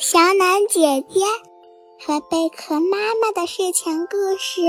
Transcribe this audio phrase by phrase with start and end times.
[0.00, 1.18] 小暖姐姐
[2.06, 4.60] 和贝壳妈妈的睡前故事，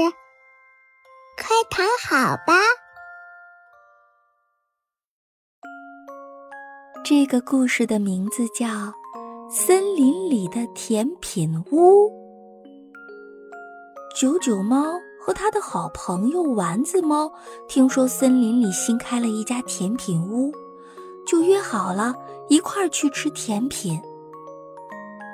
[1.38, 2.56] 快躺好吧。
[7.06, 8.65] 这个故事的名字叫
[9.52, 12.09] 《森林里的甜品屋》。
[14.20, 17.32] 九九猫和他的好朋友丸子猫
[17.68, 20.52] 听说森林里新开了一家甜品屋，
[21.27, 22.16] 就约好了
[22.48, 24.02] 一块儿去吃甜品。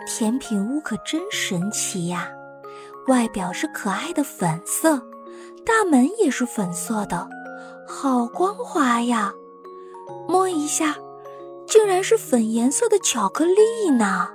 [0.05, 2.30] 甜品屋可真神奇呀！
[3.08, 4.98] 外表是可爱的粉色，
[5.66, 7.27] 大门也是粉色的，
[7.88, 9.34] 好光滑呀！
[10.27, 10.96] 摸一下，
[11.68, 14.30] 竟然是粉颜色的巧克力呢！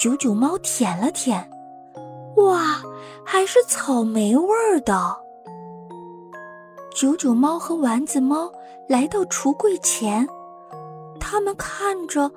[0.00, 1.50] 九九猫舔了舔，
[2.36, 2.82] 哇，
[3.24, 5.16] 还是草莓味儿的！
[6.94, 8.52] 九九猫和丸子猫
[8.88, 10.28] 来到橱柜前，
[11.18, 12.30] 他们看着。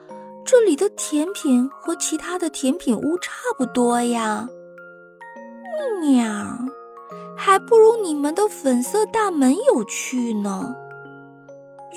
[0.45, 4.47] 这里的甜品和其他的甜品屋差不多呀，
[5.99, 6.23] 喵，
[7.35, 10.75] 还不如你们的粉色大门有趣呢。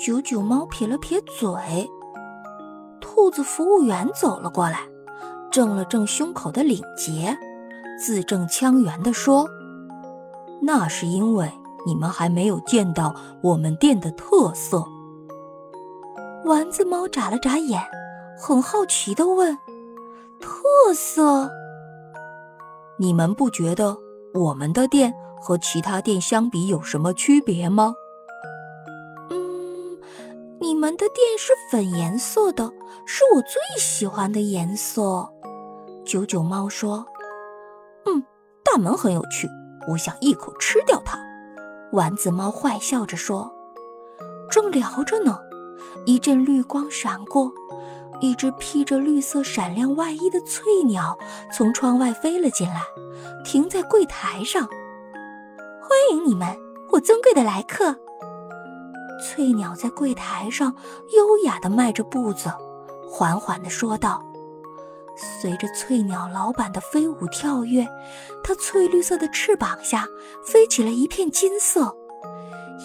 [0.03, 1.87] 九九猫撇了撇嘴，
[2.99, 4.79] 兔子服务员走了过来，
[5.51, 7.37] 正了正胸口的领结，
[8.03, 9.47] 字正腔圆地说
[10.59, 11.51] ：“那是因为
[11.85, 13.13] 你们还没有见到
[13.43, 14.83] 我们店的特色。”
[16.45, 17.79] 丸子猫眨了眨眼。
[18.41, 19.57] 很好奇的问
[20.39, 21.51] ：“特色？
[22.97, 23.97] 你们不觉得
[24.33, 27.93] 我们的店和其他店相比有什么区别吗
[29.29, 29.97] ？”“嗯，
[30.61, 32.71] 你们的店是粉颜色的，
[33.05, 35.29] 是我最喜欢的颜色。”
[36.05, 37.05] 九九猫说。
[38.07, 38.23] “嗯，
[38.63, 39.49] 大门很有趣，
[39.89, 41.19] 我想一口吃掉它。”
[41.91, 43.53] 丸子猫坏笑着说。
[44.49, 45.37] 正聊着呢，
[46.05, 47.51] 一阵绿光闪过。
[48.21, 51.17] 一只披着绿色闪亮外衣的翠鸟
[51.53, 52.81] 从窗外飞了进来，
[53.45, 54.67] 停在柜台上。
[55.81, 56.57] 欢迎你们，
[56.91, 57.95] 我尊贵的来客。
[59.21, 60.75] 翠鸟在柜台上
[61.15, 62.51] 优雅地迈着步子，
[63.09, 64.21] 缓缓地说道
[65.15, 67.87] ：“随着翠鸟老板的飞舞跳跃，
[68.43, 70.05] 它翠绿色的翅膀下
[70.45, 71.95] 飞起了一片金色，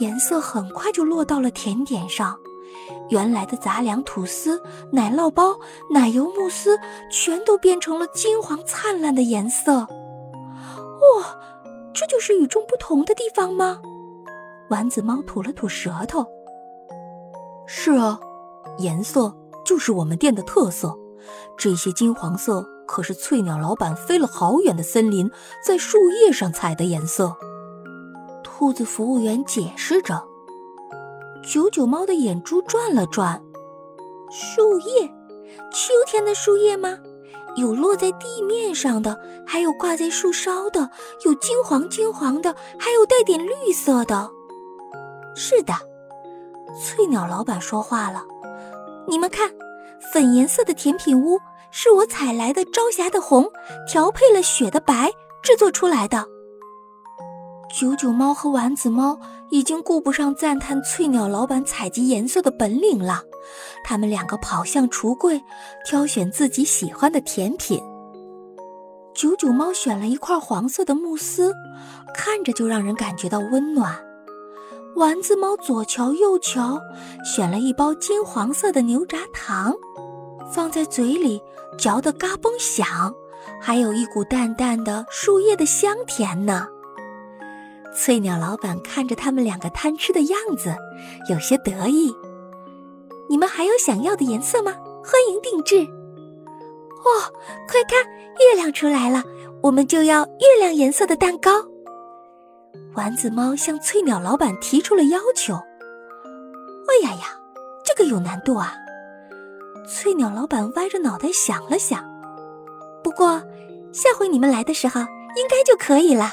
[0.01, 2.39] 颜色很快就落到了甜点上。”
[3.11, 5.55] 原来的杂粮吐司、奶酪包、
[5.91, 6.79] 奶油慕斯，
[7.11, 9.81] 全都变成了金黄灿烂的颜色。
[9.81, 11.39] 哇，
[11.93, 13.81] 这就是与众不同的地方吗？
[14.71, 16.27] 丸子猫吐了吐舌头。
[17.67, 18.19] 是啊，
[18.79, 19.35] 颜色
[19.65, 20.99] 就是我们店的特色。
[21.57, 25.31] 这些金黄色可是翠鸟老板飞了好远的森林，
[25.65, 27.37] 在树叶上采的颜色。
[28.43, 30.23] 兔子服务员解释着。
[31.47, 33.43] 九九猫的眼珠转了转，
[34.31, 35.07] 树叶，
[35.71, 36.99] 秋天的树叶吗？
[37.57, 40.89] 有落在地面上的，还有挂在树梢的，
[41.25, 44.31] 有金黄金黄的，还有带点绿色的。
[45.37, 45.75] 是的，
[46.83, 48.25] 翠鸟老板说话了。
[49.07, 49.53] 你们看，
[50.13, 51.39] 粉颜色的甜品屋
[51.71, 53.47] 是我采来的朝霞的红，
[53.87, 55.13] 调配了雪的白
[55.43, 56.27] 制作出来的。
[57.77, 59.19] 九九猫和丸子猫
[59.51, 63.25] 已经顾不上赞叹翠鸟老板采集颜色的本领了，
[63.83, 65.43] 他们两个跑向橱柜，
[65.85, 67.83] 挑选自己喜欢的甜品。
[69.13, 71.53] 九九猫选了一块黄色的慕斯，
[72.15, 73.93] 看着就让人感觉到温暖。
[74.95, 76.79] 丸子猫左瞧右瞧，
[77.25, 79.75] 选了一包金黄色的牛轧糖，
[80.49, 81.43] 放在嘴里
[81.77, 83.13] 嚼得嘎嘣响，
[83.61, 86.69] 还有一股淡淡的树叶的香甜呢。
[87.95, 90.75] 翠鸟老板看着他们两个贪吃的样子，
[91.31, 92.13] 有些得意。
[93.31, 94.73] 你们还有想要的颜色吗？
[95.05, 95.79] 欢迎定制。
[97.05, 97.33] 哦，
[97.69, 98.05] 快看，
[98.41, 99.23] 月亮出来了，
[99.63, 101.51] 我们就要月亮颜色的蛋糕。
[102.95, 105.55] 丸子猫向翠鸟老板提出了要求。
[105.55, 107.39] 哎呀呀，
[107.85, 108.75] 这个有难度啊！
[109.87, 112.05] 翠鸟老板歪着脑袋想了想，
[113.03, 113.43] 不过
[113.93, 116.31] 下回你们来的时候，应该就可以了。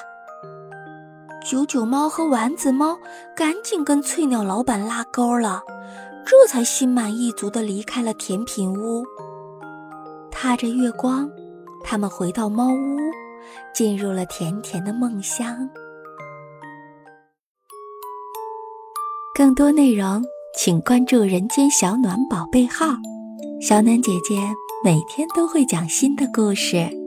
[1.43, 2.97] 九九猫和丸子猫
[3.35, 5.61] 赶紧跟翠鸟老板拉钩了，
[6.25, 9.03] 这才心满意足地离开了甜品屋。
[10.29, 11.29] 踏着月光，
[11.83, 12.97] 他们回到猫屋，
[13.73, 15.67] 进入了甜甜的梦乡。
[19.33, 20.23] 更多内容
[20.55, 22.85] 请关注“人间小暖宝贝号”，
[23.61, 24.35] 小暖姐姐
[24.83, 27.00] 每天都会讲新的故事。